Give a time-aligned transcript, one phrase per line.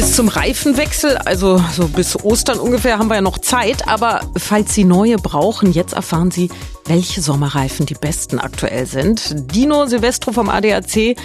[0.00, 3.86] Bis zum Reifenwechsel, also so bis Ostern ungefähr, haben wir ja noch Zeit.
[3.86, 6.48] Aber falls Sie neue brauchen, jetzt erfahren Sie,
[6.86, 9.54] welche Sommerreifen die besten aktuell sind.
[9.54, 11.18] Dino Silvestro vom ADAC.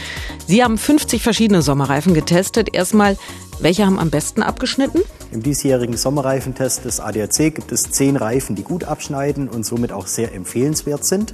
[0.47, 2.75] Sie haben 50 verschiedene Sommerreifen getestet.
[2.75, 3.15] Erstmal,
[3.61, 4.99] welche haben am besten abgeschnitten?
[5.31, 10.05] Im diesjährigen Sommerreifentest des ADAC gibt es zehn Reifen, die gut abschneiden und somit auch
[10.05, 11.33] sehr empfehlenswert sind.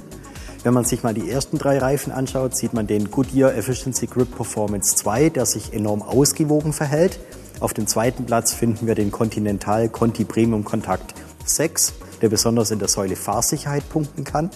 [0.64, 4.36] Wenn man sich mal die ersten drei Reifen anschaut, sieht man den Goodyear Efficiency Grip
[4.36, 7.18] Performance 2, der sich enorm ausgewogen verhält.
[7.58, 12.78] Auf dem zweiten Platz finden wir den Continental Conti Premium Kontakt 6, der besonders in
[12.78, 14.50] der Säule Fahrsicherheit punkten kann.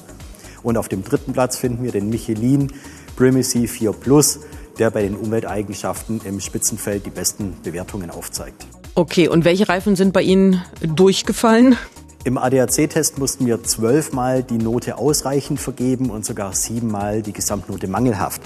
[0.63, 2.73] Und auf dem dritten Platz finden wir den Michelin
[3.17, 4.39] Primacy 4 Plus,
[4.79, 8.65] der bei den Umwelteigenschaften im Spitzenfeld die besten Bewertungen aufzeigt.
[8.95, 11.77] Okay, und welche Reifen sind bei Ihnen durchgefallen?
[12.27, 18.43] Im ADAC-Test mussten wir zwölfmal die Note ausreichend vergeben und sogar siebenmal die Gesamtnote mangelhaft.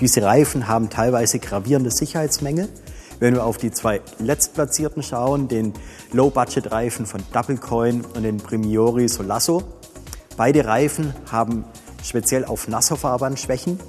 [0.00, 2.68] Diese Reifen haben teilweise gravierende Sicherheitsmängel.
[3.20, 5.72] Wenn wir auf die zwei Letztplatzierten schauen, den
[6.12, 9.62] Low-Budget-Reifen von Double Coin und den Primiori Solasso,
[10.36, 11.64] beide Reifen haben
[12.04, 13.80] speziell auf Nasserfahrbahn Schwächen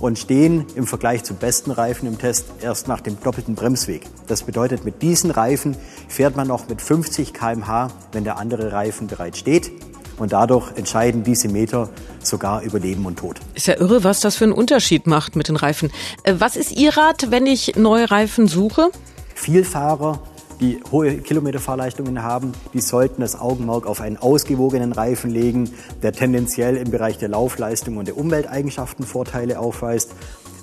[0.00, 4.06] und stehen im Vergleich zum besten Reifen im Test erst nach dem doppelten Bremsweg.
[4.26, 5.76] Das bedeutet, mit diesen Reifen
[6.08, 9.70] fährt man noch mit 50 km/h, wenn der andere Reifen bereits steht.
[10.18, 11.88] Und dadurch entscheiden diese Meter
[12.22, 13.40] sogar über Leben und Tod.
[13.54, 15.90] Ist ja irre, was das für einen Unterschied macht mit den Reifen.
[16.24, 18.90] Äh, was ist Ihr Rat, wenn ich neue Reifen suche?
[19.34, 20.20] Vielfahrer
[20.60, 25.70] die hohe Kilometerfahrleistungen haben, die sollten das Augenmerk auf einen ausgewogenen Reifen legen,
[26.02, 30.12] der tendenziell im Bereich der Laufleistung und der Umwelteigenschaften Vorteile aufweist.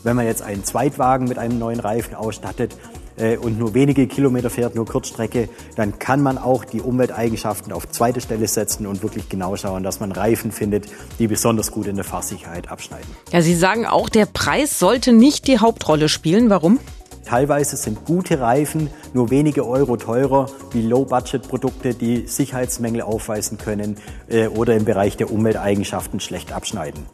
[0.03, 2.78] Wenn man jetzt einen Zweitwagen mit einem neuen Reifen ausstattet,
[3.18, 7.90] äh, und nur wenige Kilometer fährt, nur Kurzstrecke, dann kann man auch die Umwelteigenschaften auf
[7.90, 10.86] zweite Stelle setzen und wirklich genau schauen, dass man Reifen findet,
[11.20, 13.08] die besonders gut in der Fahrsicherheit abschneiden.
[13.31, 16.50] Ja, Sie sagen auch, der Preis sollte nicht die Hauptrolle spielen.
[16.50, 16.80] Warum?
[17.28, 23.97] Teilweise sind gute Reifen nur wenige Euro teurer wie Low-Budget-Produkte, die Sicherheitsmängel aufweisen können
[24.30, 27.06] äh, oder im Bereich der Umwelteigenschaften schlecht abschneiden.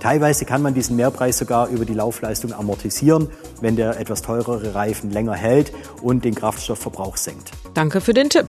[0.00, 3.28] Teilweise kann man diesen Mehrpreis sogar über die Laufleistung amortisieren,
[3.60, 5.70] wenn der etwas teurere Reifen länger hält
[6.00, 7.50] und den Kraftstoffverbrauch senkt.
[7.74, 8.46] Danke für den Tipp.